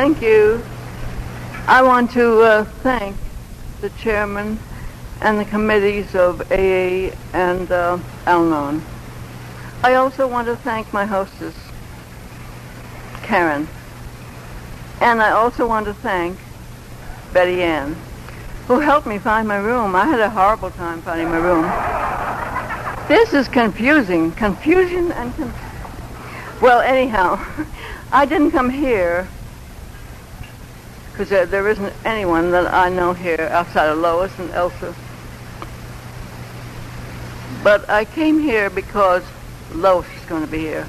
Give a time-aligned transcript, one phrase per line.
[0.00, 0.64] thank you.
[1.66, 3.14] I want to uh, thank
[3.82, 4.58] the chairman
[5.20, 8.82] and the committees of AA and uh, Al-Anon.
[9.82, 11.54] I also want to thank my hostess,
[13.24, 13.68] Karen.
[15.02, 16.38] And I also want to thank
[17.34, 17.94] Betty Ann,
[18.68, 19.94] who helped me find my room.
[19.94, 21.64] I had a horrible time finding my room.
[23.06, 24.32] This is confusing.
[24.32, 25.52] Confusion and con-
[26.62, 27.38] Well, anyhow,
[28.10, 29.28] I didn't come here
[31.20, 34.94] because there, there isn't anyone that I know here outside of Lois and Elsa.
[37.62, 39.22] But I came here because
[39.74, 40.88] Lois is going to be here.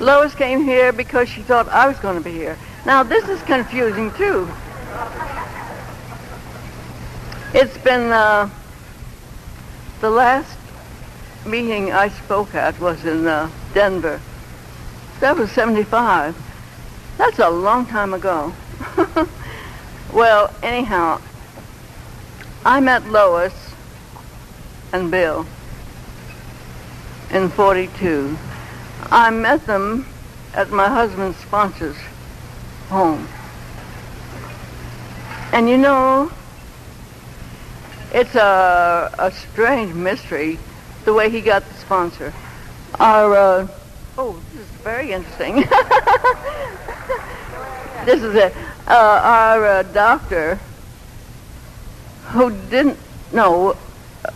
[0.00, 2.58] Lois came here because she thought I was going to be here.
[2.84, 4.50] Now, this is confusing, too.
[7.54, 8.50] It's been uh,
[10.00, 10.58] the last
[11.46, 14.20] meeting I spoke at was in uh, Denver.
[15.20, 16.36] That was 75.
[17.16, 18.52] That's a long time ago.
[20.12, 21.20] well, anyhow,
[22.64, 23.54] I met Lois
[24.92, 25.46] and Bill
[27.30, 28.36] in 42.
[29.10, 30.06] I met them
[30.54, 31.96] at my husband's sponsor's
[32.88, 33.26] home.
[35.52, 36.30] And you know,
[38.12, 40.58] it's a, a strange mystery
[41.04, 42.32] the way he got the sponsor.
[43.00, 43.68] Our, uh,
[44.18, 44.40] oh,
[44.82, 45.56] very interesting.
[48.04, 48.54] this is it.
[48.86, 50.58] Uh, our uh, doctor,
[52.28, 52.98] who didn't
[53.32, 53.76] know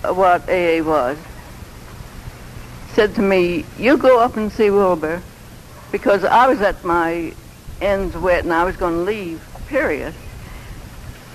[0.02, 1.18] what AA was,
[2.92, 5.20] said to me, you go up and see Wilbur,
[5.90, 7.34] because I was at my
[7.80, 10.14] ends wet and I was going to leave, period.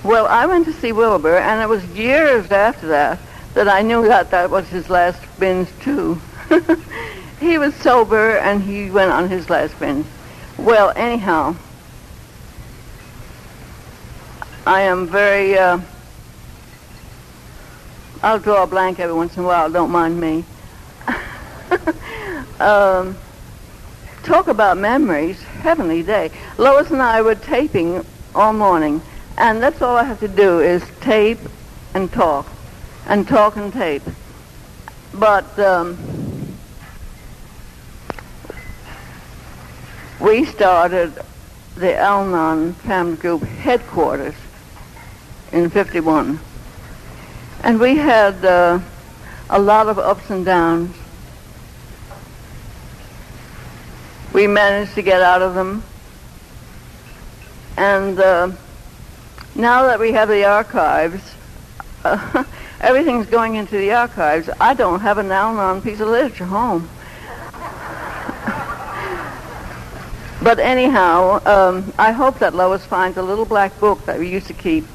[0.04, 3.20] Well, I went to see Wilbur, and it was years after that
[3.54, 6.20] that I knew that that was his last binge, too.
[7.42, 10.06] he was sober, and he went on his last binge.
[10.58, 11.56] Well, anyhow,
[14.66, 15.80] I am very, uh,
[18.22, 20.46] I'll draw a blank every once in a while, don't mind me.
[22.60, 23.18] um,
[24.22, 26.30] talk about memories, heavenly day.
[26.60, 29.02] Lois and I were taping all morning,
[29.38, 31.40] and that's all I have to do is tape
[31.96, 32.48] and talk,
[33.08, 34.04] and talk and tape.
[35.12, 36.21] But um,
[40.22, 41.12] we started
[41.76, 44.36] the Al-Anon Family Group headquarters
[45.52, 46.40] in 51.
[47.64, 48.80] And we had uh,
[49.50, 50.96] a lot of ups and downs.
[54.32, 55.84] We managed to get out of them.
[57.76, 58.52] And uh,
[59.56, 61.34] now that we have the archives,
[62.04, 62.44] uh,
[62.80, 64.52] everything's going into the archives.
[64.60, 66.90] I don't have an Al-Anon piece of literature home.
[70.44, 74.48] But anyhow, um, I hope that Lois finds a little black book that we used
[74.48, 74.86] to keep.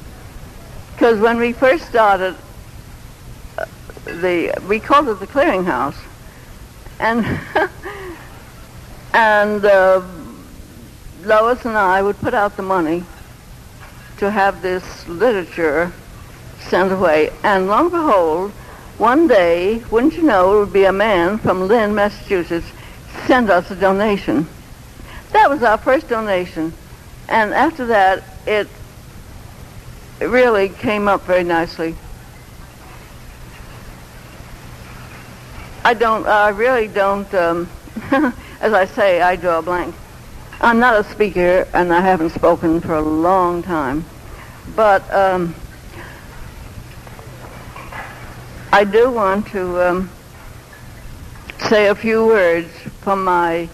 [0.93, 2.35] Because when we first started,
[3.57, 3.65] uh,
[4.05, 5.95] the we called it the clearinghouse,
[6.99, 7.25] and
[9.13, 10.01] and uh,
[11.23, 13.03] Lois and I would put out the money
[14.17, 15.93] to have this literature
[16.59, 17.29] sent away.
[17.43, 18.51] And lo and behold,
[18.97, 22.67] one day, wouldn't you know, it would be a man from Lynn, Massachusetts,
[23.27, 24.47] sent us a donation.
[25.33, 26.73] That was our first donation.
[27.29, 28.67] And after that, it,
[30.19, 31.95] really came up very nicely.
[35.85, 37.69] I don't, I really don't, um,
[38.61, 39.95] as I say, I draw a blank.
[40.59, 44.03] I'm not a speaker, and I haven't spoken for a long time.
[44.75, 45.53] But um,
[48.73, 50.09] I do want to um,
[51.69, 52.69] say a few words
[53.01, 53.69] from my,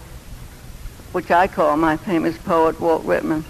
[1.13, 3.46] which I call my famous poet, Walt Whitman,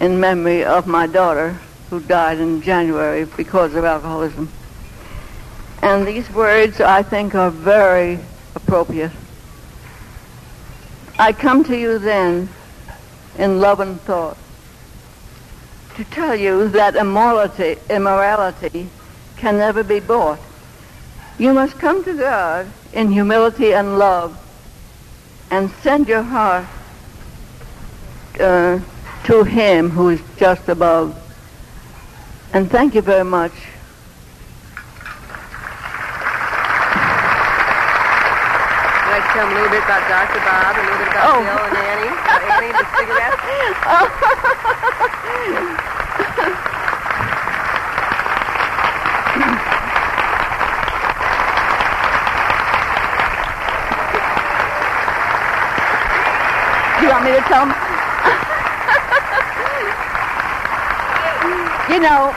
[0.00, 1.56] in memory of my daughter
[1.88, 4.50] who died in January because of alcoholism.
[5.82, 8.18] And these words, I think, are very
[8.54, 9.12] appropriate.
[11.18, 12.48] I come to you then
[13.38, 14.36] in love and thought
[15.94, 18.88] to tell you that immorality, immorality
[19.36, 20.38] can never be bought.
[21.38, 24.36] You must come to God in humility and love
[25.50, 26.66] and send your heart
[28.40, 28.78] uh,
[29.24, 31.16] to him who is just above.
[32.52, 33.52] And thank you very much.
[39.00, 40.40] I'd like to tell a little bit about Dr.
[40.44, 41.40] Bob, a little bit about Oh.
[41.44, 42.08] Bill and Annie.
[42.08, 43.38] Uh, Annie, the cigarette.
[57.18, 57.66] want me to tell
[61.90, 62.30] you know,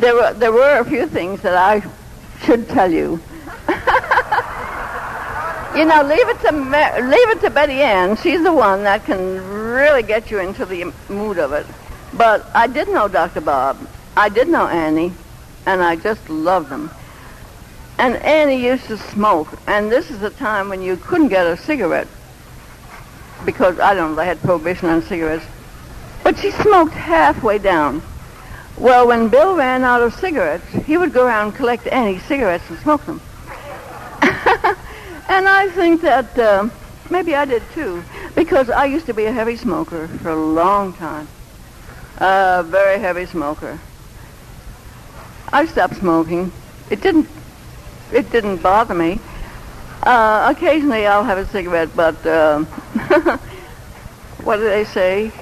[0.00, 1.82] there were there were a few things that I
[2.44, 3.22] should tell you.
[5.76, 8.16] you know, leave it to leave it to Betty Ann.
[8.16, 9.40] She's the one that can
[9.72, 11.64] really get you into the mood of it.
[12.12, 13.40] But I did know Dr.
[13.40, 13.78] Bob.
[14.16, 15.12] I did know Annie,
[15.64, 16.90] and I just loved them.
[18.00, 21.54] And Annie used to smoke, and this is a time when you couldn't get a
[21.54, 22.08] cigarette
[23.44, 25.44] because I don't know they had prohibition on cigarettes.
[26.24, 28.00] But she smoked halfway down.
[28.78, 32.64] Well, when Bill ran out of cigarettes, he would go around and collect any cigarettes
[32.70, 33.20] and smoke them.
[34.22, 36.70] and I think that uh,
[37.10, 38.02] maybe I did too,
[38.34, 41.28] because I used to be a heavy smoker for a long time.
[42.16, 43.78] A very heavy smoker.
[45.52, 46.50] I stopped smoking.
[46.88, 47.28] It didn't.
[48.12, 49.20] It didn't bother me.
[50.02, 52.64] Uh, occasionally, I'll have a cigarette, but uh,
[54.44, 55.32] what do they say?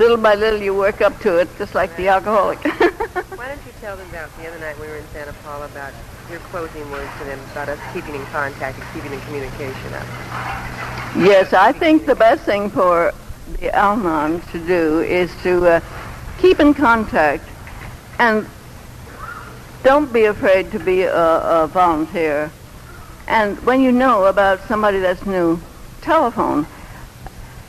[0.00, 2.58] little by little you work up to it, just like the alcoholic.
[2.64, 5.92] Why don't you tell them about the other night we were in Santa Paula about
[6.30, 10.06] your closing words to them about us keeping in contact and keeping in communication up?
[11.16, 13.12] Yes, I think the best thing for
[13.58, 15.80] the Al-Anon to do is to uh,
[16.38, 17.44] keep in contact
[18.18, 18.46] and
[19.82, 22.50] don't be afraid to be a, a volunteer.
[23.26, 25.60] And when you know about somebody that's new,
[26.00, 26.66] telephone.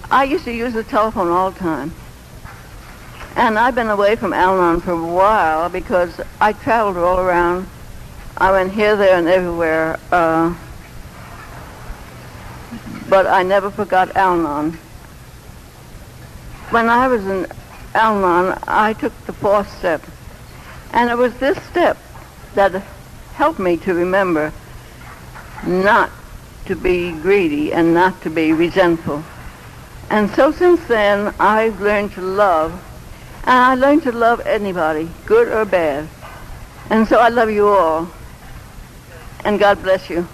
[0.10, 1.94] I used to use the telephone all the time.
[3.36, 7.68] And I've been away from Al-Anon for a while because I traveled all around.
[8.38, 10.00] I went here, there, and everywhere.
[10.12, 10.56] Uh,
[13.08, 14.74] but I never forgot Al-Anon.
[16.72, 17.48] When I was in
[17.94, 20.02] Al-Anon, I took the fourth step.
[20.92, 21.98] And it was this step
[22.56, 22.74] that
[23.34, 24.52] helped me to remember
[25.66, 26.10] not
[26.66, 29.24] to be greedy and not to be resentful.
[30.10, 32.74] And so since then, I've learned to love
[33.44, 36.08] and I learned to love anybody, good or bad.
[36.90, 38.10] And so I love you all.
[39.44, 40.28] And God bless you.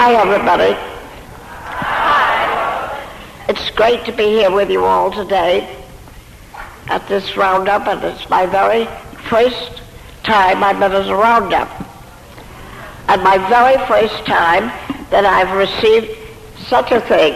[0.00, 0.14] Hi,
[0.48, 0.80] everybody.
[1.52, 3.06] Hi.
[3.50, 5.76] It's great to be here with you all today
[6.86, 8.86] at this roundup, and it's my very
[9.28, 9.82] first
[10.22, 11.68] time I've been at a roundup.
[13.08, 14.72] And my very first time
[15.10, 16.16] that I've received
[16.66, 17.34] such a thing.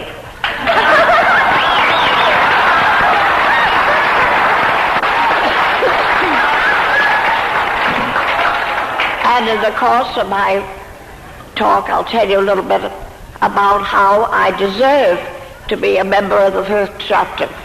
[9.24, 10.81] and in the course of my
[11.62, 12.82] talk, I'll tell you a little bit
[13.40, 15.20] about how I deserve
[15.68, 17.46] to be a member of the first chapter.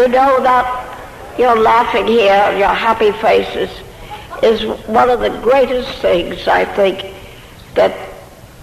[0.00, 3.83] you know that you're laughing here, your happy faces
[4.44, 7.14] is one of the greatest things I think
[7.74, 7.96] that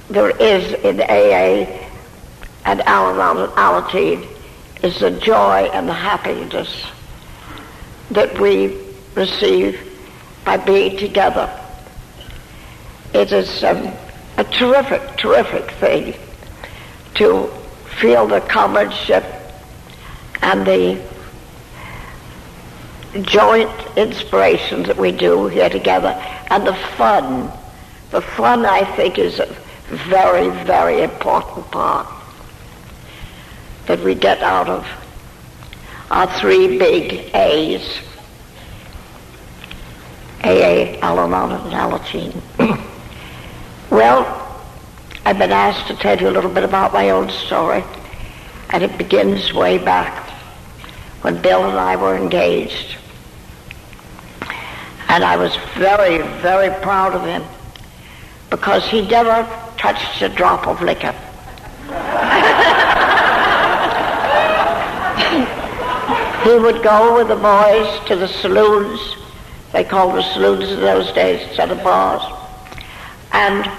[0.10, 1.88] there is in AA
[2.66, 4.28] and Al-Anon
[4.84, 6.86] is the joy and the happiness
[8.12, 8.78] that we
[9.16, 9.80] receive
[10.46, 11.50] by being together.
[13.14, 13.92] It is um,
[14.38, 16.14] a terrific, terrific thing
[17.16, 17.48] to
[18.00, 19.24] feel the comradeship
[20.42, 21.11] and the
[23.22, 26.10] joint inspirations that we do here together
[26.50, 27.52] and the fun.
[28.12, 29.46] The fun, I think, is a
[29.90, 32.08] very, very important part
[33.88, 34.88] that we get out of
[36.10, 38.00] our three big A's.
[40.44, 42.42] AA, Al-Anon, and Alateen.
[43.92, 44.26] well,
[45.24, 47.84] I've been asked to tell you a little bit about my own story,
[48.72, 50.30] and it begins way back
[51.22, 52.98] when Bill and I were engaged.
[55.12, 57.44] And I was very, very proud of him
[58.50, 59.46] because he never
[59.78, 61.12] touched a drop of liquor.
[66.46, 69.02] he would go with the boys to the saloons.
[69.74, 72.22] They called the saloons in those days instead of bars.
[73.34, 73.70] And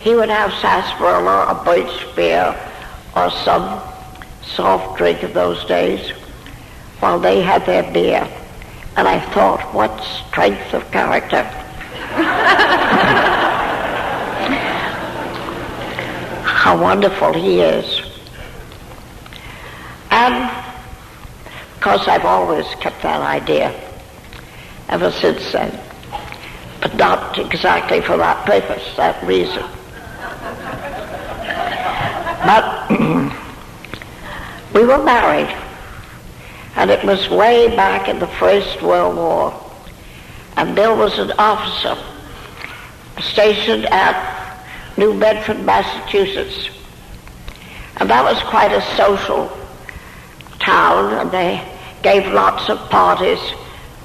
[0.00, 2.56] he would have sarsaparilla or birch beer
[3.14, 3.80] or some
[4.42, 6.10] soft drink of those days
[6.98, 8.28] while they had their beer.
[8.96, 11.42] And I thought, what strength of character.
[16.42, 18.00] How wonderful he is.
[20.10, 23.72] And, of course, I've always kept that idea
[24.88, 25.78] ever since then.
[26.80, 29.64] But not exactly for that purpose, that reason.
[32.46, 32.88] But
[34.74, 35.54] we were married,
[36.76, 39.72] and it was way back in the First World War.
[40.56, 41.96] And Bill was an officer
[43.20, 44.62] stationed at
[44.98, 46.68] New Bedford, Massachusetts.
[47.96, 49.50] And that was quite a social
[50.58, 51.66] town, and they
[52.02, 53.40] gave lots of parties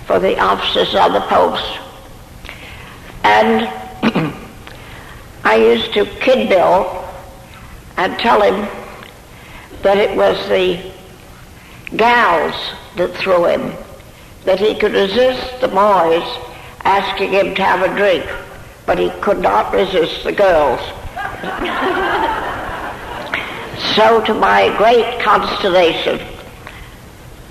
[0.05, 1.79] for the officers on the post.
[3.25, 3.67] And
[5.43, 7.05] I used to kid Bill
[7.97, 8.67] and tell him
[9.81, 10.90] that it was the
[11.95, 12.55] gals
[12.95, 13.73] that threw him,
[14.45, 16.23] that he could resist the boys
[16.83, 18.25] asking him to have a drink,
[18.85, 20.79] but he could not resist the girls.
[23.95, 26.19] so to my great consternation,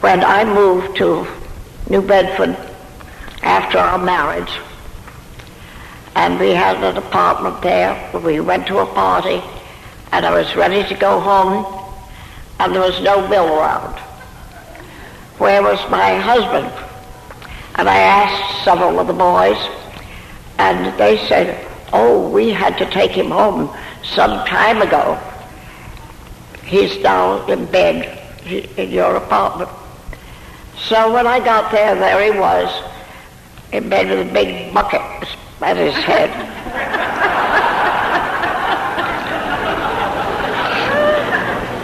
[0.00, 1.26] when I moved to
[1.88, 2.56] New Bedford
[3.42, 4.52] after our marriage,
[6.16, 9.40] and we had an apartment there, we went to a party,
[10.12, 11.64] and I was ready to go home,
[12.58, 14.00] and there was no Bill around.
[15.40, 16.66] Where was my husband?
[17.76, 19.56] And I asked several of the boys,
[20.58, 25.18] and they said, oh, we had to take him home some time ago.
[26.62, 28.18] He's now in bed
[28.76, 29.70] in your apartment.
[30.76, 32.68] So when I got there, there he was,
[33.72, 35.00] in bed with a big bucket
[35.62, 36.28] at his head.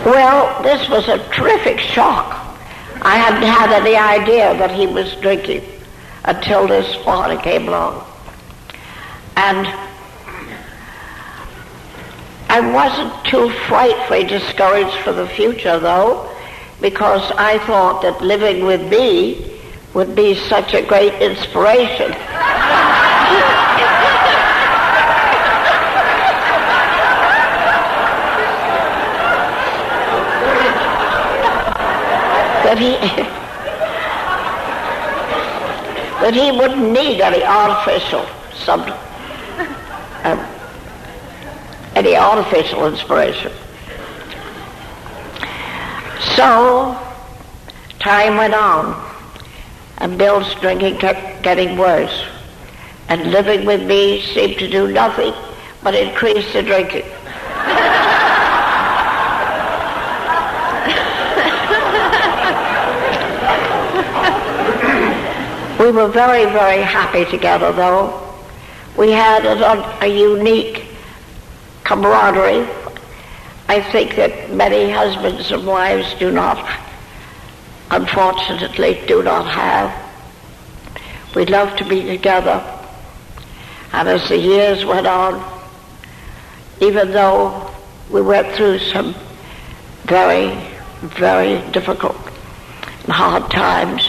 [0.05, 2.46] Well, this was a terrific shock.
[3.03, 5.65] I hadn't had any idea that he was drinking
[6.25, 8.05] until this party came along.
[9.37, 9.67] And
[12.49, 16.31] I wasn't too frightfully discouraged for the future, though,
[16.81, 19.61] because I thought that living with me
[19.95, 22.13] would be such a great inspiration.
[32.67, 32.97] that he
[36.21, 38.27] that he wouldn't need any artificial
[38.65, 38.81] some
[40.25, 40.45] um,
[41.95, 43.53] any artificial inspiration.
[46.35, 46.99] So
[48.01, 49.01] time went on,
[49.99, 52.25] and Bill's drinking kept getting worse,
[53.09, 55.33] and living with me seemed to do nothing
[55.85, 57.05] but increase the drinking.
[65.97, 68.23] were very, very happy together, though.
[68.99, 70.85] We had a, a unique
[71.85, 72.69] camaraderie.
[73.69, 76.59] I think that many husbands and wives do not,
[77.91, 79.91] unfortunately, do not have.
[81.35, 82.63] We loved to be together.
[83.93, 85.43] And as the years went on,
[86.81, 87.75] even though
[88.11, 89.15] we went through some
[90.05, 90.57] very,
[91.01, 92.17] very difficult
[93.05, 94.07] and hard times,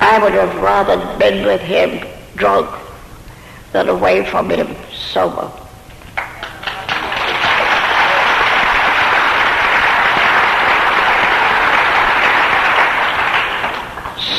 [0.00, 2.68] I would have rather been with him drunk
[3.72, 5.50] than away from him sober.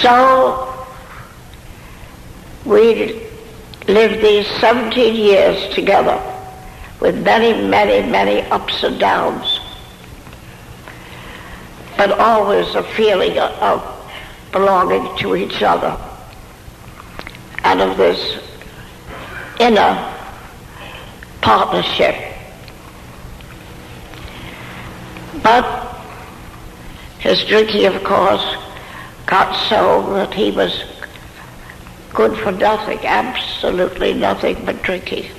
[0.02, 0.74] So
[2.66, 3.28] we
[3.88, 6.22] lived these 17 years together
[7.00, 9.60] with many, many, many ups and downs,
[11.98, 13.97] but always a feeling of
[14.52, 15.98] belonging to each other
[17.64, 18.42] and of this
[19.60, 20.14] inner
[21.42, 22.16] partnership.
[25.44, 25.66] But
[27.20, 28.46] his drinking, of course,
[29.26, 30.84] got so that he was
[32.14, 35.32] good for nothing, absolutely nothing but drinking.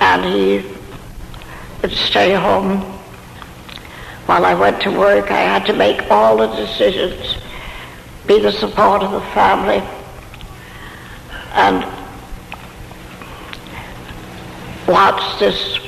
[0.00, 0.64] And he
[1.82, 2.99] would stay home
[4.30, 7.34] while I went to work, I had to make all the decisions,
[8.28, 9.82] be the support of the family,
[11.52, 11.82] and
[14.86, 15.80] watch this,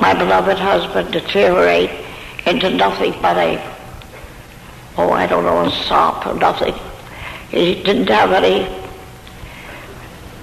[0.00, 1.90] my beloved husband, deteriorate
[2.46, 3.58] into nothing but a,
[4.96, 6.74] oh, I don't know, a sop or nothing.
[7.50, 8.68] He didn't have any,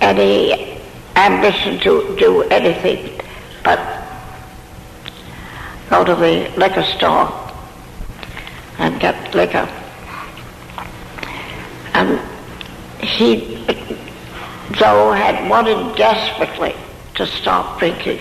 [0.02, 0.82] any
[1.16, 3.18] ambition to do anything
[3.64, 3.95] but
[5.90, 7.32] go to the liquor store
[8.80, 9.70] and get liquor.
[11.94, 12.20] And
[13.00, 13.56] he,
[14.80, 16.76] though, had wanted desperately
[17.16, 18.20] to stop drinking.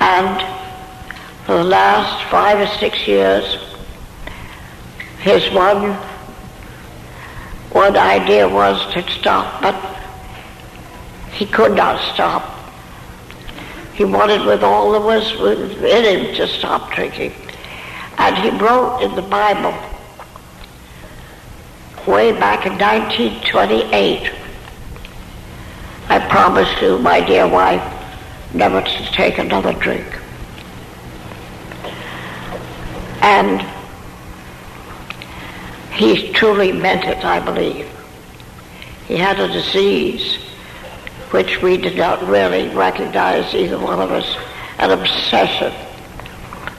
[0.00, 0.40] And
[1.44, 3.44] for the last five or six years,
[5.20, 5.96] his one
[7.74, 9.74] one idea was to stop, but
[11.32, 12.53] he could not stop.
[13.94, 17.32] He wanted with all there was in him to stop drinking.
[18.18, 19.72] And he wrote in the Bible
[22.06, 24.32] way back in 1928,
[26.08, 27.82] I promise you, my dear wife,
[28.52, 30.06] never to take another drink.
[33.22, 33.64] And
[35.92, 37.88] he truly meant it, I believe.
[39.06, 40.43] He had a disease
[41.34, 44.36] which we did not really recognize, either one of us,
[44.78, 45.72] an obsession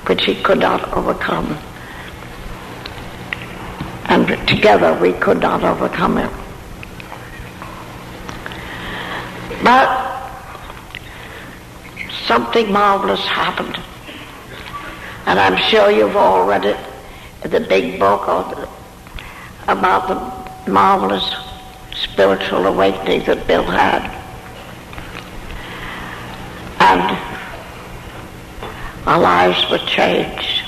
[0.05, 1.57] which he could not overcome.
[4.05, 6.31] And together we could not overcome it.
[9.61, 9.89] But
[12.25, 13.77] something marvelous happened.
[15.25, 16.79] And I'm sure you've all read it
[17.43, 18.69] in the big book or
[19.67, 21.29] about the marvelous
[21.93, 24.15] spiritual awakening that Bill had.
[26.87, 27.17] And
[29.05, 30.63] our lives were changed.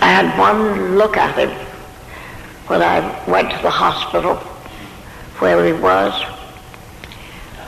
[0.00, 1.50] I had one look at him
[2.68, 4.36] when I went to the hospital
[5.40, 6.12] where he was,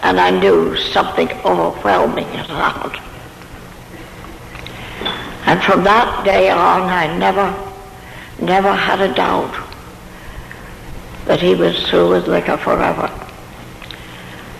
[0.02, 3.02] and I knew something overwhelming had happened.
[5.46, 7.52] And from that day on, I never,
[8.40, 9.52] never had a doubt
[11.24, 13.10] that he was through with liquor forever.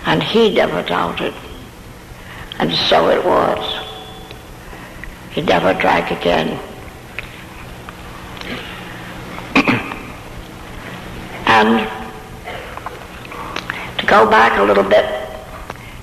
[0.05, 1.33] And he never doubted.
[2.61, 3.87] And so it was.
[5.31, 6.59] He never drank again.
[11.47, 11.89] and
[13.97, 15.05] to go back a little bit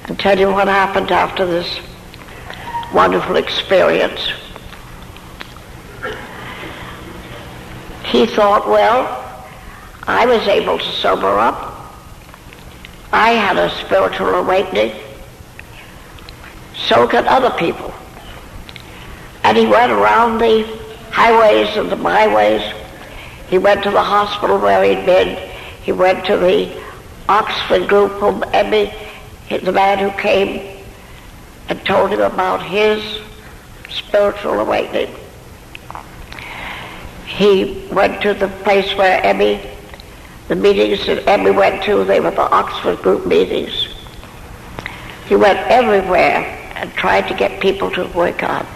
[0.09, 1.79] and tell you what happened after this
[2.93, 4.21] wonderful experience.
[8.05, 9.47] He thought, well,
[10.09, 11.95] I was able to sober up.
[13.13, 15.08] I had a spiritual awakening.
[16.89, 17.93] So could other people.
[19.45, 20.65] And he went around the
[21.11, 22.63] highways and the byways.
[23.51, 25.37] He went to the hospital where he'd been.
[25.83, 26.83] He went to the
[27.29, 28.93] Oxford group whom Ebby,
[29.49, 30.83] the man who came
[31.69, 33.21] and told him about his
[33.91, 35.15] spiritual awakening.
[37.27, 39.75] He went to the place where Ebby,
[40.49, 43.89] the meetings that Ebby went to, they were the Oxford group meetings.
[45.27, 48.67] He went everywhere and tried to get people to work on.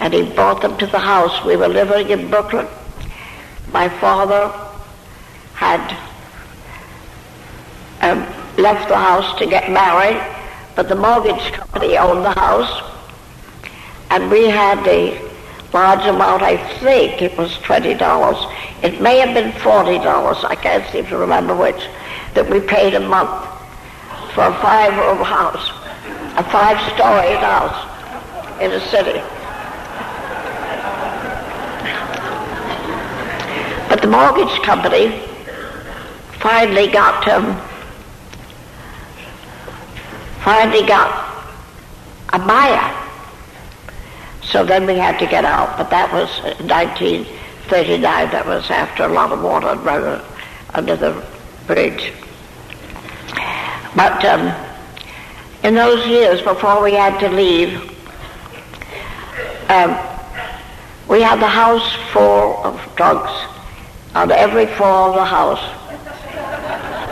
[0.00, 1.44] And he brought them to the house.
[1.44, 2.66] We were living in Brooklyn.
[3.72, 4.52] My father
[5.54, 5.80] had
[8.00, 8.20] um,
[8.56, 10.20] left the house to get married,
[10.74, 12.90] but the mortgage company owned the house.
[14.10, 15.20] And we had a
[15.72, 16.42] large amount.
[16.42, 18.36] I think it was twenty dollars.
[18.82, 20.44] It may have been forty dollars.
[20.44, 21.82] I can't seem to remember which.
[22.34, 23.46] That we paid a month
[24.34, 25.70] for a five-room house,
[26.36, 29.20] a five-story house in the city.
[33.88, 35.20] But the mortgage company
[36.40, 37.60] finally got um,
[40.42, 41.10] finally got
[42.32, 43.02] a buyer
[44.52, 46.28] so then we had to get out, but that was
[46.68, 48.30] 1939.
[48.32, 49.70] That was after a lot of water
[50.74, 51.24] under the
[51.66, 52.12] bridge.
[53.96, 54.52] But um,
[55.62, 57.74] in those years before we had to leave,
[59.68, 59.96] um,
[61.08, 63.30] we had the house full of drugs.
[64.14, 65.62] On every floor of the house,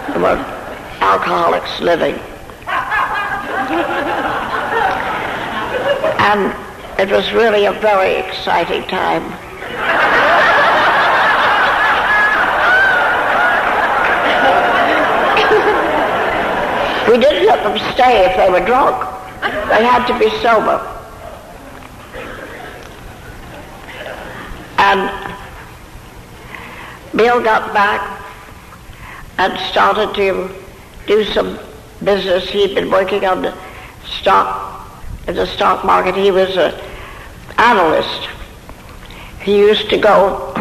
[0.09, 0.37] there were
[1.01, 2.15] alcoholics living.
[6.21, 6.55] and
[6.99, 9.25] it was really a very exciting time.
[17.11, 18.97] we didn't let them stay if they were drunk.
[19.41, 20.79] They had to be sober.
[24.79, 25.11] And
[27.17, 28.23] Bill got back
[29.39, 30.55] and started to
[31.09, 31.59] do some
[32.05, 32.49] business.
[32.49, 33.55] He'd been working on the
[34.05, 34.89] stock
[35.27, 36.15] in the stock market.
[36.15, 36.81] He was a
[37.59, 38.29] analyst.
[39.43, 40.55] He used to go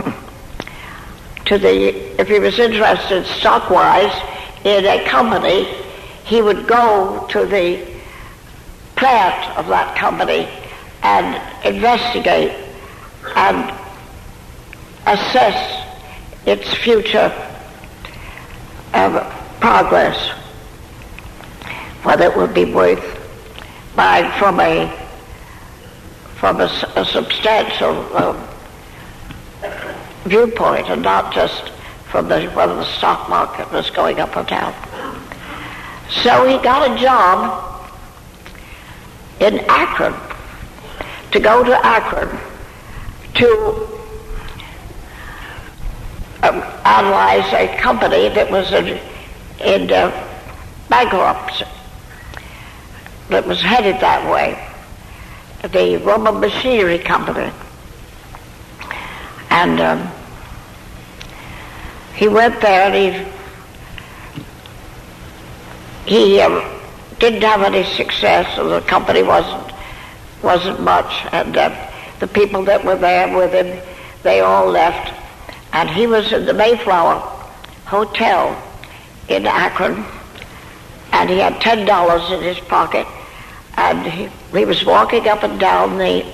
[1.45, 4.13] to the, if he was interested stock-wise
[4.63, 5.78] in a company,
[6.29, 7.83] he would go to the
[8.95, 10.47] plant of that company
[11.01, 12.51] and investigate
[13.35, 13.73] and
[15.07, 15.87] assess
[16.45, 17.33] its future
[18.93, 20.29] uh, progress,
[22.03, 23.03] whether it would be worth
[23.95, 24.87] buying from a
[26.35, 28.55] from a, a substantial uh,
[30.25, 31.69] viewpoint and not just
[32.09, 34.73] from the, whether the stock market was going up or down.
[36.09, 37.87] So he got a job
[39.39, 40.13] in Akron
[41.31, 42.29] to go to Akron
[43.35, 43.89] to
[46.43, 48.99] um, analyze a company that was in,
[49.59, 50.09] in uh,
[50.89, 51.65] bankruptcy,
[53.29, 54.65] that was headed that way,
[55.69, 57.51] the Rubber Machinery Company.
[59.51, 60.11] And um,
[62.15, 63.38] he went there and he,
[66.09, 66.63] he um,
[67.19, 69.71] didn't have any success, and the company wasn't,
[70.41, 71.13] wasn't much.
[71.31, 73.81] And uh, the people that were there with him,
[74.23, 75.13] they all left
[75.73, 77.19] and he was in the Mayflower
[77.85, 78.61] Hotel
[79.27, 80.03] in Akron,
[81.11, 83.05] and he had ten dollars in his pocket,
[83.77, 86.25] and he, he was walking up and down the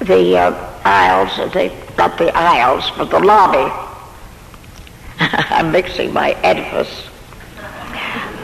[0.00, 3.72] the uh, aisles, the, not the aisles, but the lobby.
[5.18, 7.08] I'm mixing my edifice.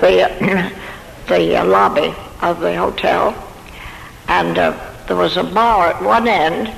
[0.00, 0.72] The
[1.28, 3.34] the uh, lobby of the hotel,
[4.28, 6.72] and uh, there was a bar at one end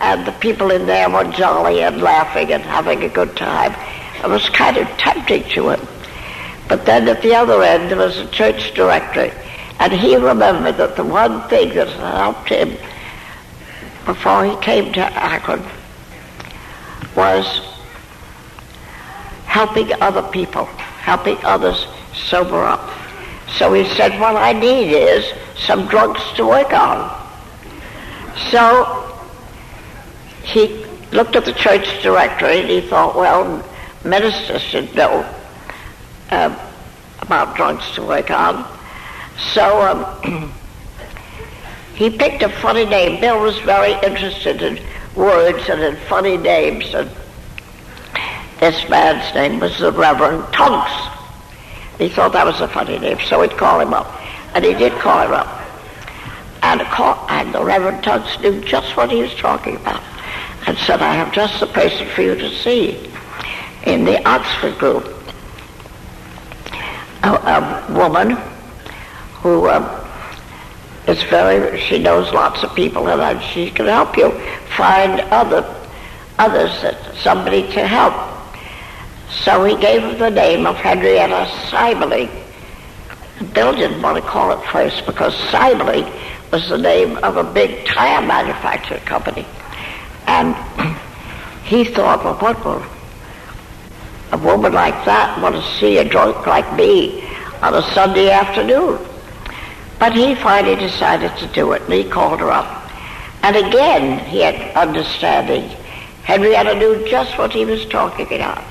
[0.00, 3.74] and the people in there were jolly and laughing and having a good time.
[4.24, 5.88] It was kind of tempting to him.
[6.68, 9.30] But then at the other end there was a church directory,
[9.78, 12.70] and he remembered that the one thing that helped him
[14.06, 15.62] before he came to Akron
[17.14, 17.60] was
[19.44, 21.86] helping other people, helping others
[22.26, 22.90] sober up.
[23.56, 25.24] So he said, what I need is
[25.56, 27.16] some drugs to work on.
[28.50, 29.18] So
[30.42, 33.64] he looked at the church directory and he thought, well,
[34.04, 35.22] ministers should know
[36.30, 36.70] uh,
[37.20, 38.64] about drugs to work on.
[39.52, 40.52] So um,
[41.94, 43.20] he picked a funny name.
[43.20, 44.80] Bill was very interested in
[45.14, 46.94] words and in funny names.
[46.94, 47.10] And
[48.60, 51.19] this man's name was the Reverend Tunks.
[52.00, 54.06] He thought that was a funny name, so he'd call him up.
[54.54, 55.46] And he did call him up.
[56.62, 60.02] And, call, and the Reverend Tunks knew just what he was talking about
[60.66, 63.10] and said, I have just the person for you to see
[63.84, 65.04] in the Oxford group.
[67.22, 68.36] A, a woman
[69.42, 70.08] who uh,
[71.06, 74.30] is very, she knows lots of people and she can help you
[74.76, 75.62] find other
[76.40, 78.39] others, that somebody to help.
[79.30, 82.30] So he gave her the name of Henrietta Seiberling.
[83.54, 86.12] Bill didn't want to call it first because Seiberling
[86.50, 89.46] was the name of a big tire manufacturing company.
[90.26, 90.54] And
[91.64, 92.84] he thought, well, what will
[94.32, 97.24] a woman like that want to see a drunk like me
[97.62, 98.98] on a Sunday afternoon?
[99.98, 102.90] But he finally decided to do it, and he called her up.
[103.42, 105.68] And again, he had understanding.
[106.24, 108.62] Henrietta knew just what he was talking about.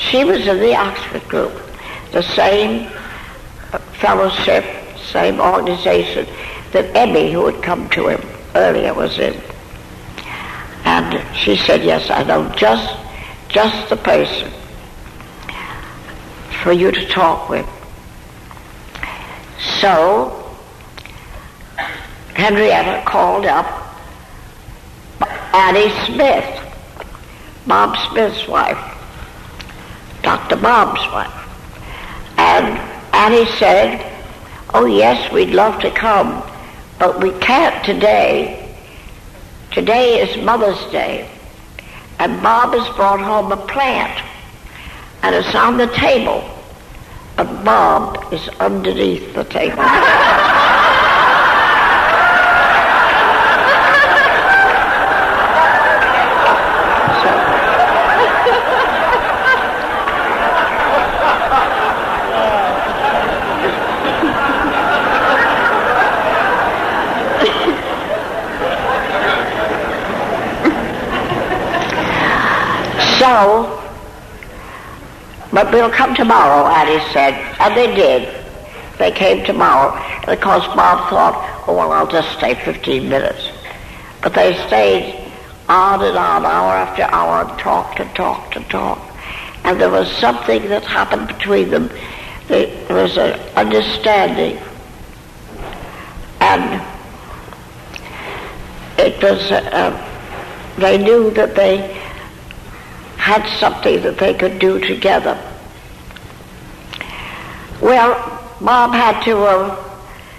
[0.00, 1.52] She was in the Oxford group,
[2.12, 2.90] the same
[3.72, 4.64] uh, fellowship,
[4.96, 6.26] same organization
[6.72, 8.22] that Ebby, who had come to him
[8.54, 9.38] earlier, was in.
[10.84, 12.96] And she said, yes, I know just,
[13.48, 14.50] just the person
[16.62, 17.66] for you to talk with.
[19.80, 20.56] So,
[22.34, 23.66] Henrietta called up
[25.54, 26.56] Annie Smith,
[27.66, 28.89] Bob Smith's wife,
[30.22, 30.56] Dr.
[30.56, 31.32] Bob's wife.
[32.38, 32.78] And
[33.14, 34.06] Annie said,
[34.74, 36.42] oh yes, we'd love to come,
[36.98, 38.60] but we can't today
[39.72, 41.30] Today is Mother's Day,
[42.18, 44.20] and Bob has brought home a plant,
[45.22, 46.42] and it's on the table,
[47.36, 49.84] but Bob is underneath the table.
[73.20, 73.80] So,
[75.64, 77.34] but we'll come tomorrow, Annie said.
[77.60, 78.34] And they did.
[78.98, 79.92] They came tomorrow
[80.26, 83.50] because Bob thought, oh, well, I'll just stay 15 minutes.
[84.22, 85.32] But they stayed
[85.68, 89.06] on and on, hour after hour, and talked and talked and talked.
[89.64, 91.90] And there was something that happened between them.
[92.48, 94.58] There was an understanding
[96.40, 96.82] And
[98.98, 101.76] it was, uh, they knew that they
[103.16, 105.38] had something that they could do together.
[107.80, 108.14] Well,
[108.60, 109.84] Bob had to, uh,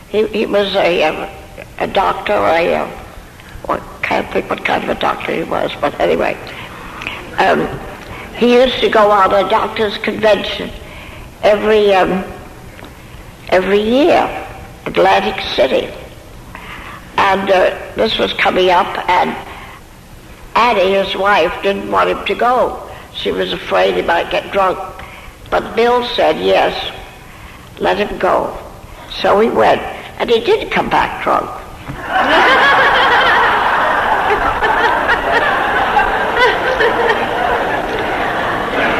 [0.09, 3.11] he, he was a, a, a doctor, a, a,
[3.67, 6.35] I can't think what kind of a doctor he was, but anyway.
[7.37, 7.67] Um,
[8.35, 10.69] he used to go on a doctor's convention
[11.41, 12.23] every, um,
[13.49, 14.47] every year,
[14.85, 15.91] Atlantic City.
[17.17, 19.35] And uh, this was coming up, and
[20.55, 22.89] Annie, his wife, didn't want him to go.
[23.15, 24.77] She was afraid he might get drunk.
[25.49, 26.73] But Bill said, yes,
[27.81, 28.57] let him go.
[29.21, 29.81] So he went,
[30.19, 31.49] and he did come back drunk.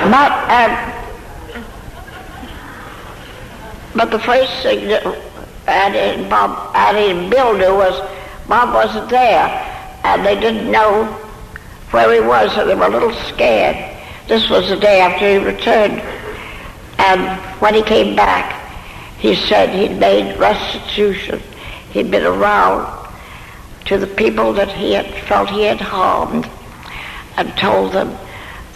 [0.10, 0.72] but, um,
[3.96, 5.06] but the first thing that
[5.68, 8.02] Annie and Bob, Annie and Bill knew was
[8.48, 9.48] Bob wasn't there,
[10.04, 11.06] and they didn't know
[11.92, 13.78] where he was, and they were a little scared.
[14.28, 16.02] This was the day after he returned,
[16.98, 18.61] and when he came back,
[19.22, 21.40] he said he'd made restitution.
[21.92, 23.08] He'd been around
[23.86, 26.50] to the people that he had felt he had harmed
[27.38, 28.18] and told them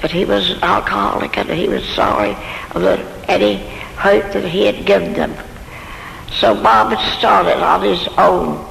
[0.03, 2.35] that he was an alcoholic and he was sorry
[2.69, 2.79] for
[3.27, 3.55] any
[3.97, 5.35] hurt that he had given them.
[6.33, 8.63] So Bob had started on his own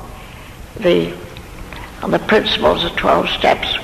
[0.77, 1.13] the
[2.05, 3.75] on the principles of 12 steps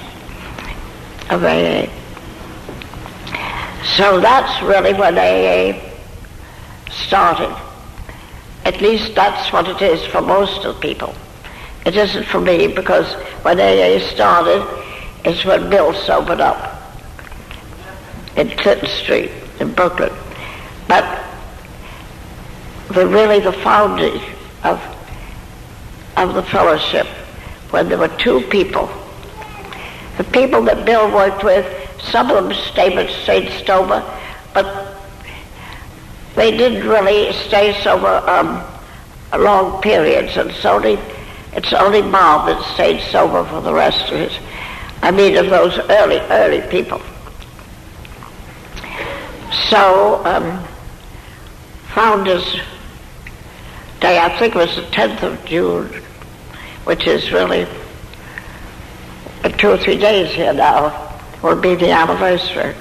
[1.29, 1.91] of AA.
[3.97, 5.81] So that's really when AA
[6.91, 7.70] started.
[8.71, 11.13] At least that's what it is for most of the people.
[11.85, 14.65] It isn't for me because when AA started,
[15.25, 16.81] it's when Bill sobered up
[18.37, 20.13] in Clinton Street in Brooklyn.
[20.87, 21.05] But
[22.95, 24.23] the really the founding
[24.63, 24.81] of
[26.17, 27.09] of the fellowship
[27.73, 28.89] when there were two people.
[30.17, 31.67] The people that Bill worked with,
[32.05, 33.51] some of them stayed at St.
[33.65, 34.01] Stover,
[34.55, 34.90] but
[36.41, 38.65] they didn't really stay sober um,
[39.39, 40.99] long periods, and only,
[41.53, 44.33] it's only Bob that stayed sober for the rest of his,
[45.03, 47.03] I mean of those early, early people.
[49.69, 50.67] So, um,
[51.93, 52.59] Founders
[54.01, 55.89] Day, I think it was the 10th of June,
[56.85, 57.67] which is really
[59.59, 62.75] two or three days here now, will be the anniversary.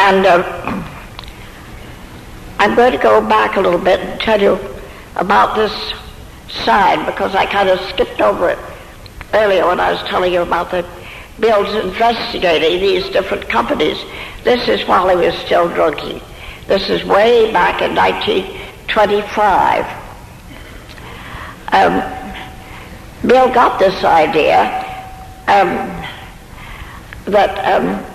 [0.00, 0.42] And uh,
[2.58, 4.58] I'm going to go back a little bit and tell you
[5.16, 5.72] about this
[6.64, 8.58] sign because I kind of skipped over it
[9.34, 10.88] earlier when I was telling you about the
[11.38, 13.98] Bill's investigating these different companies.
[14.42, 16.22] This is while he was still drinking.
[16.66, 19.84] This is way back in 1925.
[21.72, 22.00] Um,
[23.28, 24.62] Bill got this idea
[25.46, 25.76] um,
[27.26, 28.09] that um,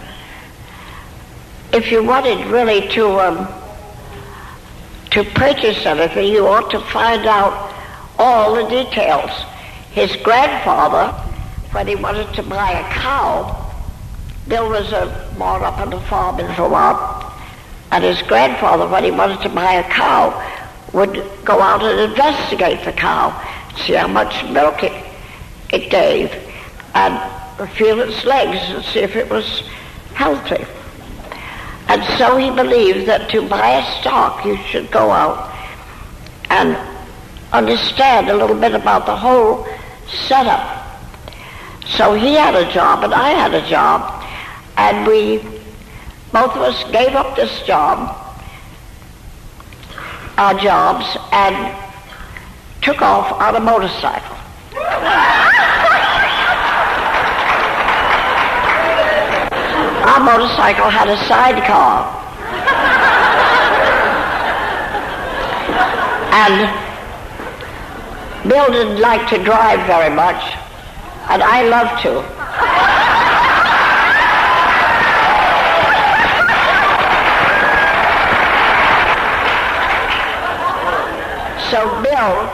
[1.75, 3.47] if you wanted really to um,
[5.11, 7.73] to purchase anything, you ought to find out
[8.17, 9.29] all the details.
[9.91, 11.11] His grandfather,
[11.71, 13.73] when he wanted to buy a cow,
[14.47, 17.25] Bill was a, brought up on the farm in Vermont,
[17.91, 20.31] and his grandfather, when he wanted to buy a cow,
[20.93, 23.31] would go out and investigate the cow,
[23.85, 24.93] see how much milk it,
[25.73, 26.31] it gave,
[26.93, 29.63] and feel its legs and see if it was
[30.13, 30.65] healthy.
[31.87, 35.53] And so he believed that to buy a stock, you should go out
[36.49, 36.75] and
[37.53, 39.67] understand a little bit about the whole
[40.27, 40.83] setup.
[41.85, 44.23] So he had a job and I had a job,
[44.77, 45.37] and we,
[46.31, 48.15] both of us gave up this job,
[50.37, 51.75] our jobs, and
[52.81, 54.37] took off on a motorcycle.
[60.25, 62.25] motorcycle had a sidecar.
[66.33, 66.67] and
[68.49, 70.41] Bill didn't like to drive very much,
[71.29, 72.23] and I loved to.
[81.71, 82.47] So Bill,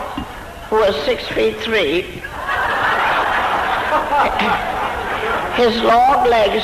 [0.69, 2.01] who was six feet three,
[5.55, 6.63] his long legs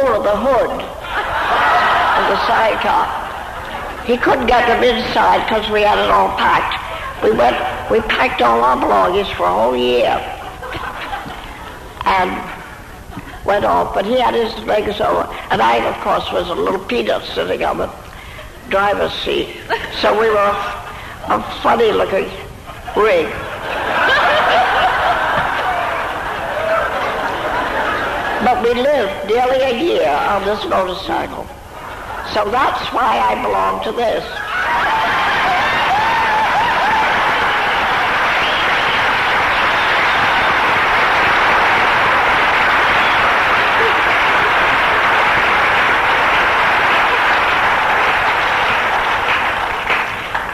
[0.00, 3.06] over the hood of the sidecar.
[4.04, 6.82] He couldn't get them inside because we had it all packed.
[7.22, 7.56] We went,
[7.90, 10.14] we packed all our belongings for a whole year
[12.04, 12.30] and
[13.44, 13.94] went off.
[13.94, 17.64] But he had his legs over, and I, of course, was a little peanut sitting
[17.64, 17.90] on the
[18.68, 19.56] driver's seat.
[20.00, 20.54] So we were
[21.28, 22.30] a funny looking
[22.96, 23.26] rig.
[28.44, 31.46] but we lived nearly a year on this motorcycle.
[32.32, 34.24] So that's why I belong to this.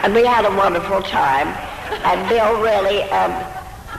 [0.03, 1.47] And we had a wonderful time.
[2.03, 3.31] And Bill really um,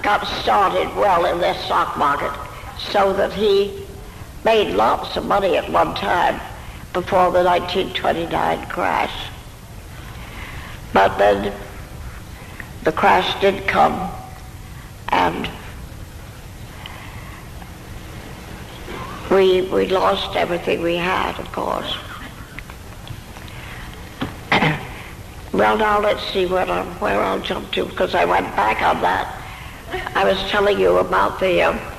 [0.02, 2.30] got started well in this stock market
[2.78, 3.83] so that he
[4.44, 6.40] made lots of money at one time
[6.92, 9.30] before the 1929 crash.
[10.92, 11.52] But then
[12.84, 14.10] the crash did come
[15.08, 15.50] and
[19.30, 21.96] we, we lost everything we had, of course.
[25.52, 29.00] Well, now let's see where I'll, where I'll jump to because I went back on
[29.02, 29.40] that.
[30.16, 31.93] I was telling you about the um,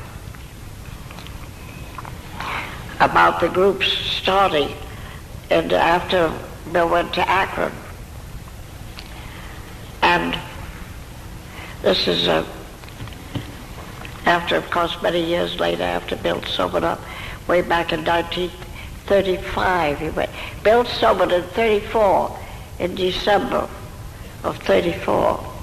[3.05, 4.75] about the groups starting,
[5.49, 6.33] and after
[6.71, 7.71] Bill went to Akron,
[10.01, 10.37] and
[11.81, 12.45] this is a
[14.25, 16.99] after, of course, many years later, after Bill sobered up,
[17.47, 20.31] way back in 1935, he went.
[20.63, 22.39] Bill sobered in 34
[22.79, 23.69] in December
[24.43, 25.53] of 34.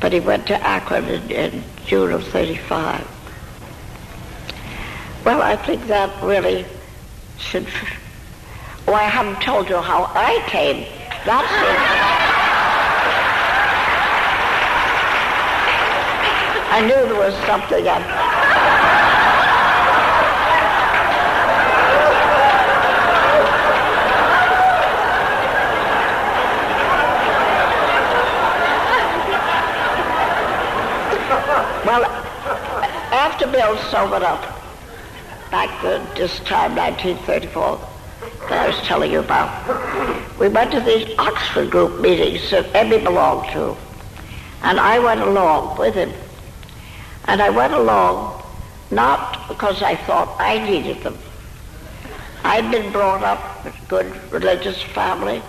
[0.00, 3.04] But he went to Akron in, in June of 35.
[5.24, 6.64] Well, I think that really
[7.38, 7.66] should...
[8.88, 10.84] Oh, I haven't told you how I came.
[11.24, 11.50] That's it.
[16.72, 17.86] I knew there was something.
[17.86, 18.00] I,
[31.86, 32.04] Well,
[33.12, 34.59] after Bill sobered up,
[35.50, 37.78] back the, this time, 1934,
[38.48, 43.02] that I was telling you about, we went to these Oxford group meetings that Ebby
[43.02, 43.76] belonged to.
[44.62, 46.12] And I went along with him.
[47.26, 48.42] And I went along
[48.90, 51.16] not because I thought I needed them.
[52.42, 55.42] I'd been brought up in a good religious family.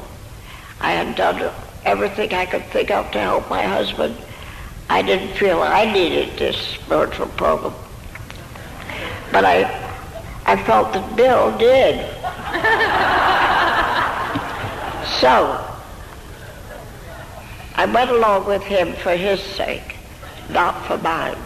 [0.79, 1.53] I had done
[1.85, 4.15] everything I could think of to help my husband.
[4.89, 7.73] I didn't feel I needed this spiritual program.
[9.31, 9.90] But I,
[10.45, 11.95] I felt that Bill did.
[15.21, 15.67] so,
[17.75, 19.95] I went along with him for his sake,
[20.49, 21.37] not for mine.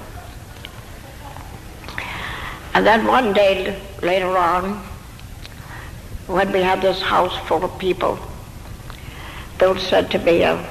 [2.74, 4.84] And then one day later on,
[6.28, 8.20] when we had this house full of people,
[9.60, 10.62] Bill said to me, uh,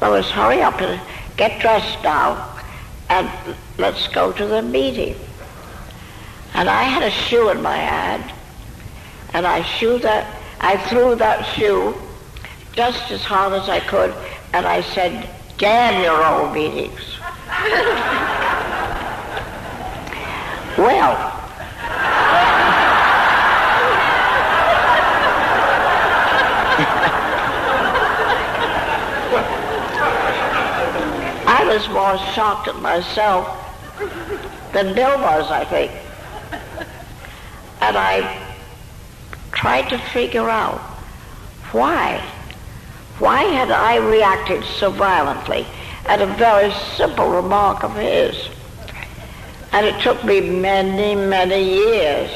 [0.00, 1.00] Lois, hurry up and
[1.36, 2.50] get dressed now
[3.10, 3.30] and
[3.78, 5.16] let's go to the meeting.
[6.54, 8.32] And I had a shoe in my hand,
[9.32, 9.62] and I
[9.98, 10.26] that
[10.60, 11.94] I threw that shoe
[12.72, 14.14] just as hard as I could,
[14.52, 17.00] and I said, "Damn your old meetings."
[20.78, 21.32] well.
[31.46, 33.48] I was more shocked at myself
[34.72, 36.03] than Bill was, I think.
[37.84, 38.56] And I
[39.52, 40.80] tried to figure out
[41.70, 42.16] why.
[43.18, 45.66] Why had I reacted so violently
[46.06, 48.48] at a very simple remark of his?
[49.72, 52.30] And it took me many, many years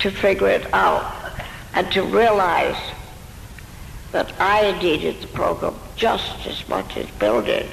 [0.00, 1.10] to figure it out
[1.72, 2.76] and to realize
[4.12, 7.66] that I needed the program just as much as Bill did,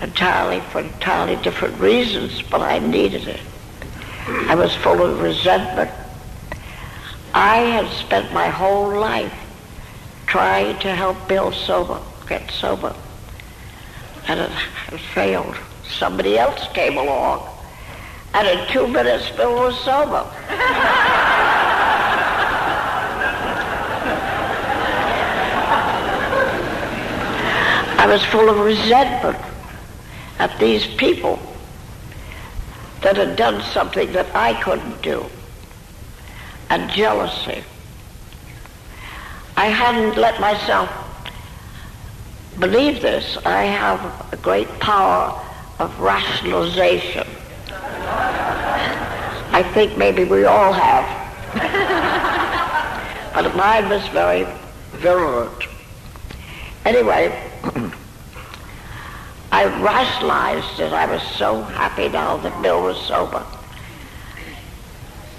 [0.00, 3.40] entirely for entirely different reasons, but I needed it.
[4.28, 5.90] I was full of resentment.
[7.32, 9.32] I had spent my whole life
[10.26, 12.92] trying to help Bill sober, get sober,
[14.26, 14.50] and it,
[14.92, 15.56] it failed.
[15.88, 17.48] Somebody else came along,
[18.34, 20.26] and in two minutes Bill was sober.
[27.98, 29.38] I was full of resentment
[30.40, 31.38] at these people
[33.06, 35.24] that had done something that I couldn't do,
[36.70, 37.62] and jealousy.
[39.56, 40.90] I hadn't let myself
[42.58, 43.38] believe this.
[43.46, 44.00] I have
[44.32, 45.40] a great power
[45.78, 47.28] of rationalization.
[49.52, 51.06] I think maybe we all have.
[53.34, 54.48] but mine was very
[54.94, 55.62] virulent
[56.84, 57.30] anyway,
[59.52, 63.44] I rationalized that I was so happy now that Bill was sober.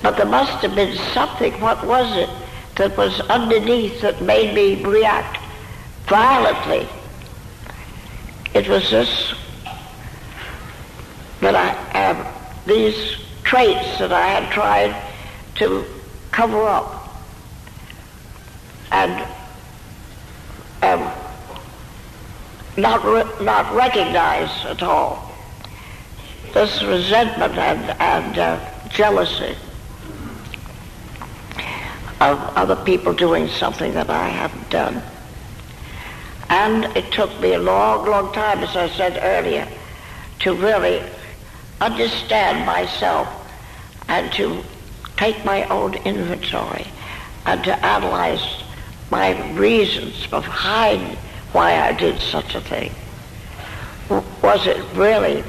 [0.01, 2.29] But there must have been something, what was it,
[2.75, 5.39] that was underneath that made me react
[6.05, 6.87] violently.
[8.53, 9.33] It was this,
[11.41, 14.95] that I have these traits that I had tried
[15.55, 15.85] to
[16.31, 16.97] cover up
[18.91, 19.27] and
[20.83, 21.26] um,
[22.77, 25.31] not, re- not recognize at all.
[26.53, 29.55] This resentment and, and uh, jealousy
[32.19, 35.01] of other people doing something that I haven't done.
[36.49, 39.67] And it took me a long, long time, as I said earlier,
[40.39, 41.03] to really
[41.81, 43.27] understand myself
[44.07, 44.63] and to
[45.17, 46.87] take my own inventory
[47.45, 48.63] and to analyze
[49.11, 51.17] my reasons behind
[51.57, 52.91] why I did such a thing.
[54.43, 55.43] Was it really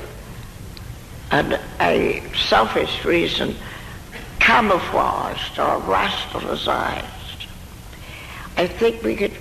[1.31, 3.55] an, a selfish reason
[4.49, 7.47] camouflaged or rationalized.
[8.57, 9.35] I think we could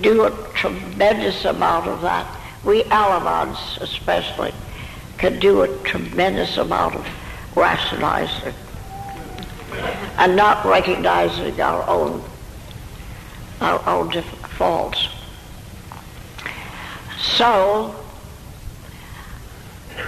[0.00, 2.26] do a tremendous amount of that.
[2.64, 4.54] We Al-Anons especially
[5.18, 7.06] could do a tremendous amount of
[7.54, 8.54] rationalizing
[10.16, 12.22] and not recognizing our own
[13.60, 14.10] our own
[14.56, 15.08] faults.
[17.22, 17.94] So,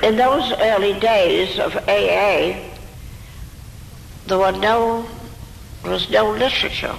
[0.02, 2.58] in those early days of AA,
[4.26, 5.06] there were no,
[5.84, 6.96] was no literature.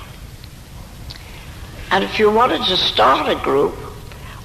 [1.91, 3.75] And if you wanted to start a group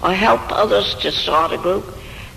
[0.03, 1.85] or help others to start a group,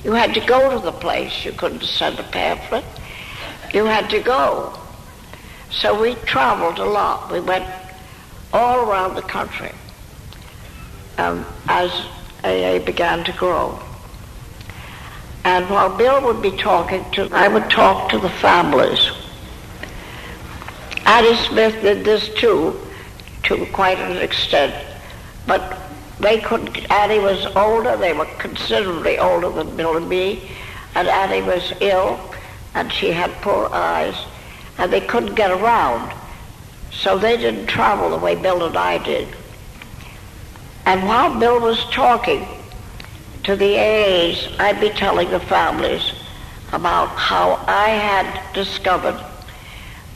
[0.04, 1.46] you had to go to the place.
[1.46, 2.86] You couldn't send a pamphlet.
[3.74, 4.78] You had to go.
[5.72, 7.32] So we traveled a lot.
[7.32, 7.66] We went
[8.52, 9.72] all around the country
[11.18, 11.92] um, as
[12.44, 13.80] AA began to grow.
[15.46, 19.12] And while Bill would be talking to, I would talk to the families
[21.06, 22.80] Annie Smith did this too,
[23.44, 24.74] to quite an extent.
[25.46, 25.78] But
[26.20, 30.50] they couldn't, Annie was older, they were considerably older than Bill and me,
[30.96, 32.20] and Annie was ill,
[32.74, 34.16] and she had poor eyes,
[34.78, 36.14] and they couldn't get around.
[36.92, 39.28] So they didn't travel the way Bill and I did.
[40.86, 42.48] And while Bill was talking
[43.44, 46.14] to the AAs, I'd be telling the families
[46.72, 49.24] about how I had discovered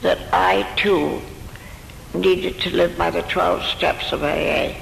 [0.02, 1.20] that I too
[2.14, 4.74] needed to live by the 12 steps of AA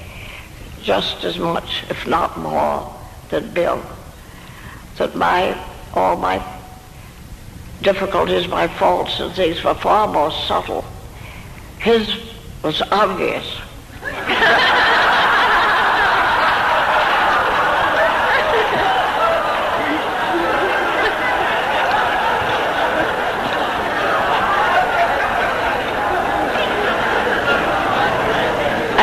[0.83, 2.95] just as much, if not more,
[3.29, 3.85] than Bill.
[4.99, 5.61] That my,
[5.95, 6.41] all my
[7.83, 10.85] difficulties, my faults and things were far more subtle.
[11.79, 12.09] His
[12.63, 13.45] was obvious.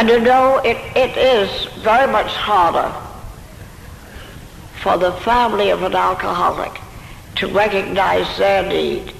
[0.03, 2.93] And you know, it, it is very much harder
[4.81, 6.77] for the family of an alcoholic
[7.35, 9.13] to recognize their need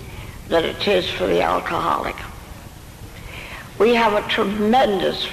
[0.50, 2.18] than it is for the alcoholic.
[3.80, 5.26] We have a tremendous,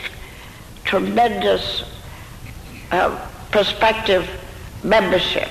[0.84, 1.82] tremendous
[2.92, 4.30] uh, prospective
[4.84, 5.48] membership.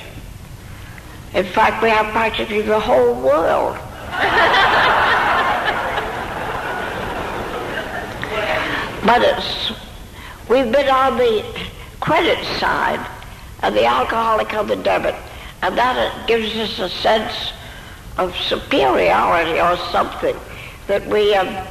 [1.33, 3.75] In fact, we have practically the whole world.
[9.05, 9.58] but it's
[10.49, 11.45] We've been on the
[11.99, 13.05] credit side
[13.61, 15.13] and the alcoholic on the debit,
[15.61, 17.53] and that gives us a sense
[18.17, 20.35] of superiority or something
[20.87, 21.67] that we um,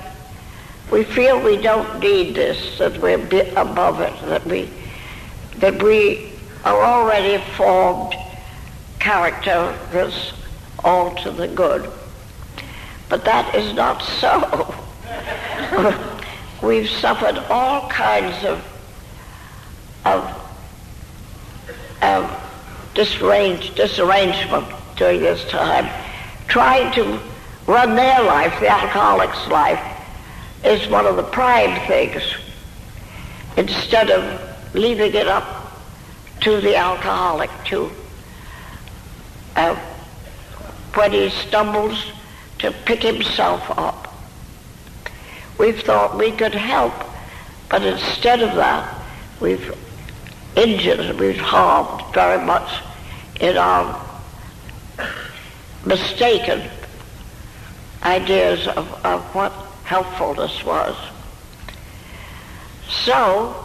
[0.93, 3.19] we feel we don't need this, that we're
[3.57, 4.71] above it, that we
[5.57, 6.31] that we
[6.65, 8.15] are already formed
[9.01, 10.33] character that's
[10.85, 11.91] all to the good.
[13.09, 14.75] But that is not so.
[16.63, 18.65] We've suffered all kinds of,
[20.05, 20.25] of,
[22.03, 25.89] of disarrange, disarrangement during this time.
[26.49, 27.21] Trying to
[27.67, 29.81] run their life, the alcoholic's life,
[30.65, 32.23] is one of the prime things
[33.57, 35.73] instead of leaving it up
[36.41, 37.91] to the alcoholic to
[39.57, 39.75] uh,
[40.95, 42.13] when he stumbles
[42.59, 44.08] to pick himself up
[45.59, 46.95] we've thought we could help,
[47.69, 49.03] but instead of that,
[49.41, 49.75] we've
[50.57, 52.83] injured, we've harmed very much
[53.41, 54.05] in our
[55.85, 56.69] mistaken
[58.03, 59.53] ideas of, of what
[59.85, 60.97] helpfulness was.
[62.89, 63.65] So,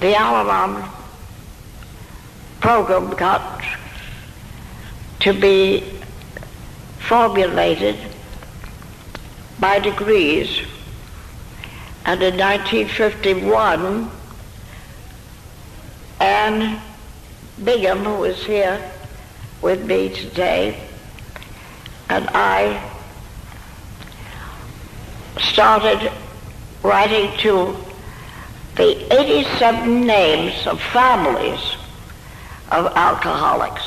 [0.00, 0.88] the Al-Anon
[2.60, 3.62] program got
[5.20, 5.84] to be
[6.98, 7.96] formulated
[9.60, 10.62] by degrees.
[12.06, 14.10] And in 1951,
[16.18, 16.80] Anne
[17.62, 18.90] Bingham, who is here
[19.60, 20.88] with me today,
[22.08, 22.90] and I
[25.38, 26.10] started
[26.82, 27.76] writing to
[28.76, 31.76] the 87 names of families
[32.72, 33.82] of alcoholics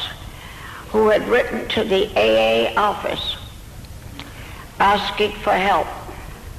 [0.90, 3.38] who had written to the AA office
[4.84, 5.88] asking for help.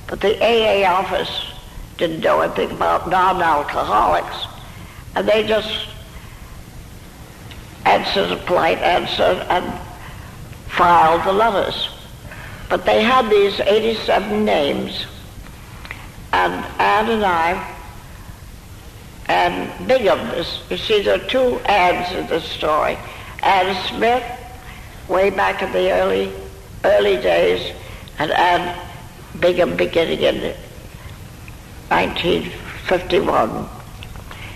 [0.09, 1.53] But the AA office
[1.99, 4.47] didn't know anything about non-alcoholics.
[5.15, 5.89] And they just
[7.85, 9.81] answered a polite answer and
[10.69, 11.91] filed the letters.
[12.69, 15.07] But they had these 87 names.
[16.33, 17.75] And Anne and I
[19.27, 22.99] Anne Bingham, you see, there are two Annes in this story.
[23.43, 24.23] Anne Smith,
[25.09, 26.33] way back in the early,
[26.85, 27.75] early days,
[28.19, 28.79] Anne
[29.41, 30.55] Bingham beginning in
[31.89, 33.69] 1951.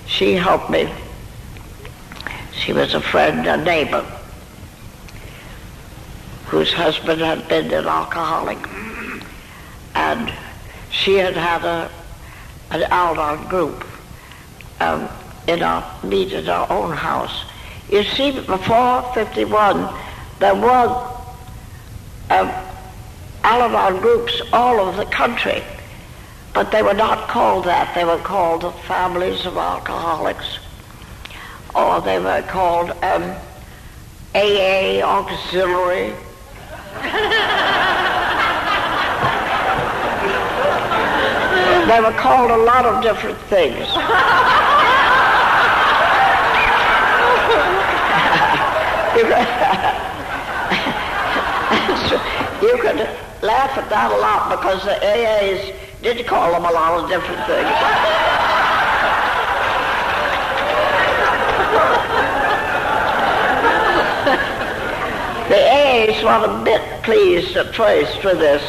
[0.07, 0.89] She helped me.
[2.53, 4.05] She was a friend, a neighbor,
[6.47, 8.59] whose husband had been an alcoholic.
[9.95, 10.33] And
[10.91, 11.91] she had had a,
[12.71, 13.85] an Al-Anon group
[14.81, 15.09] um,
[15.47, 17.45] in our meet at our own house.
[17.91, 19.95] You see, before 51,
[20.39, 21.11] there were
[22.31, 22.51] um,
[23.49, 25.63] Al-Anon groups all over the country,
[26.53, 27.95] but they were not called that.
[27.95, 30.59] They were called the Families of Alcoholics,
[31.75, 33.35] or they were called um,
[34.35, 36.13] AA Auxiliary.
[41.89, 43.89] they were called a lot of different things.
[52.63, 53.09] you could
[53.43, 57.45] laugh at that a lot because the AAs did call them a lot of different
[57.47, 57.69] things.
[65.49, 68.63] the AAs were a bit pleased at first with this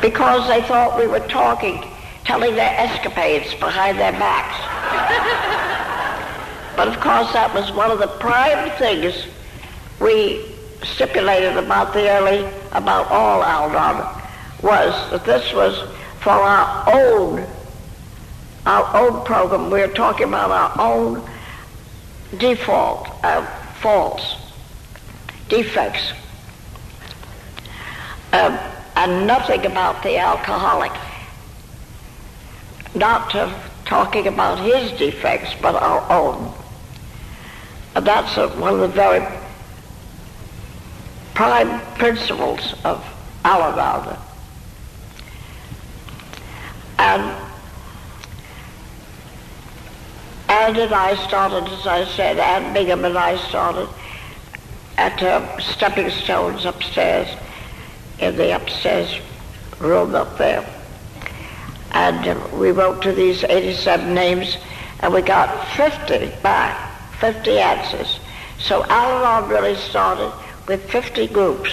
[0.00, 1.84] because they thought we were talking,
[2.24, 4.56] telling their escapades behind their backs.
[6.76, 9.26] But of course, that was one of the prime things
[9.98, 10.55] we
[10.94, 14.22] stipulated about the early, about all Al-Anon,
[14.62, 15.88] was that this was
[16.20, 17.46] for our own,
[18.64, 19.70] our own program.
[19.70, 21.28] We are talking about our own
[22.38, 23.46] default, uh,
[23.80, 24.36] faults,
[25.48, 26.12] defects,
[28.32, 28.58] um,
[28.96, 30.92] and nothing about the alcoholic.
[32.94, 33.30] Not
[33.84, 36.52] talking about his defects, but our own.
[37.94, 39.20] And that's a, one of the very
[41.36, 43.04] prime principles of
[43.44, 44.16] Al-Anon.
[46.98, 47.22] And
[50.48, 53.86] Anne and I started, as I said, Anne Bingham and I started
[54.96, 57.28] at uh, stepping stones upstairs
[58.18, 59.20] in the upstairs
[59.78, 60.66] room up there.
[61.90, 64.56] And uh, we wrote to these 87 names
[65.00, 66.94] and we got 50 back.
[67.20, 68.20] 50 answers.
[68.58, 70.32] So Al-Anon really started
[70.66, 71.70] with 50 groups.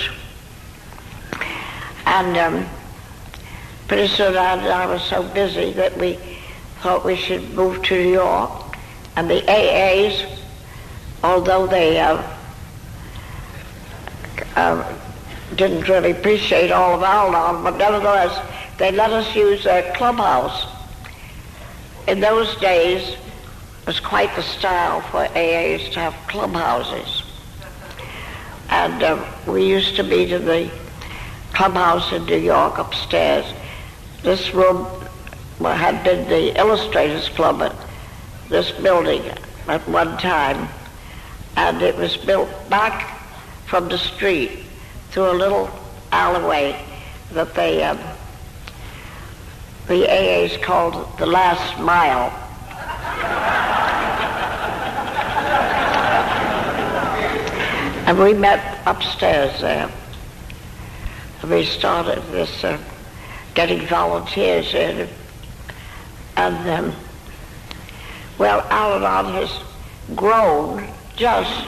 [2.06, 2.70] And um,
[3.88, 6.20] pretty soon I, I was so busy that we
[6.82, 8.78] thought we should move to New York.
[9.16, 10.40] And the AAs,
[11.24, 12.22] although they uh,
[14.56, 14.98] uh,
[15.56, 18.40] didn't really appreciate all of Al-Anon, but nevertheless,
[18.78, 20.68] they let us use their clubhouse.
[22.08, 27.23] In those days, it was quite the style for AAs to have clubhouses.
[28.74, 30.68] And uh, we used to meet in the
[31.54, 33.46] clubhouse in New York upstairs.
[34.24, 34.88] This room
[35.60, 37.76] had been the Illustrators Club at
[38.50, 39.22] this building
[39.68, 40.68] at one time.
[41.56, 43.16] And it was built back
[43.68, 44.66] from the street
[45.12, 45.70] through a little
[46.12, 46.84] alleyway
[47.34, 47.96] that they, uh,
[49.88, 52.34] the AAs called the last mile.
[58.06, 59.90] And we met upstairs there.
[61.42, 62.78] We started this, uh,
[63.54, 65.08] getting volunteers in.
[66.36, 66.96] And, um,
[68.38, 69.60] well, Al-Anon has
[70.16, 71.66] grown just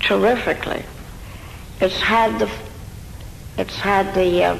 [0.00, 0.84] terrifically.
[1.80, 2.50] It's had the,
[3.56, 4.58] it's had the uh,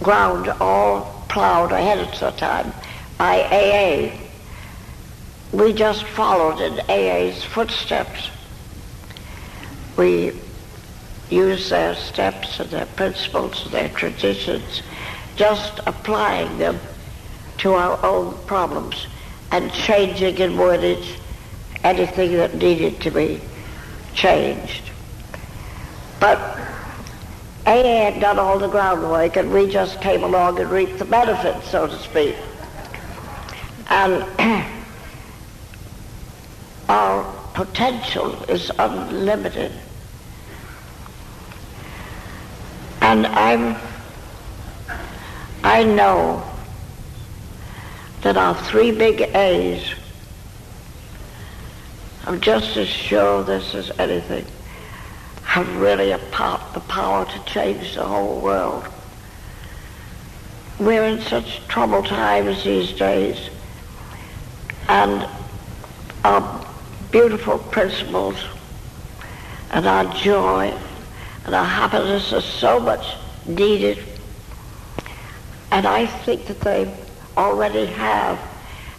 [0.00, 2.72] ground all plowed ahead of the time
[3.18, 4.31] by AA.
[5.52, 8.30] We just followed in AA's footsteps.
[9.98, 10.32] We
[11.28, 14.82] used their steps and their principles and their traditions,
[15.36, 16.80] just applying them
[17.58, 19.06] to our own problems
[19.50, 21.18] and changing in wordage
[21.84, 23.40] anything that needed to be
[24.14, 24.90] changed.
[26.18, 26.38] But
[27.66, 31.68] AA had done all the groundwork and we just came along and reaped the benefits,
[31.68, 32.36] so to speak.
[33.90, 34.24] And
[36.92, 37.24] our
[37.54, 39.72] potential is unlimited.
[43.00, 43.76] And I'm,
[45.64, 46.46] I know
[48.20, 49.82] that our three big A's,
[52.26, 54.44] I'm just as sure this as anything,
[55.44, 58.84] have really a part, the power to change the whole world.
[60.78, 63.48] We're in such troubled times these days,
[64.90, 65.26] and
[66.24, 66.61] our
[67.12, 68.36] beautiful principles
[69.70, 70.74] and our joy
[71.44, 73.04] and our happiness are so much
[73.46, 73.98] needed.
[75.70, 76.92] And I think that they
[77.36, 78.40] already have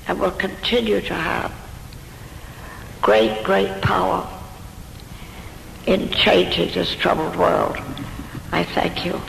[0.08, 1.52] and will continue to have
[3.02, 4.28] great, great power
[5.86, 7.78] in changing this troubled world.
[8.52, 9.20] I thank you.